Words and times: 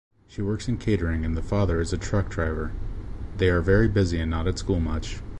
She 0.27 0.41
works 0.41 0.67
in 0.67 0.79
catering 0.79 1.23
and 1.23 1.37
the 1.37 1.43
father 1.43 1.79
is 1.79 1.93
a 1.93 1.97
truck 1.99 2.27
driver. 2.31 2.71
They 3.37 3.49
are 3.49 3.61
very 3.61 3.87
busy 3.87 4.19
and 4.19 4.31
not 4.31 4.47
at 4.47 4.57
school 4.57 4.79
much. 4.79 5.21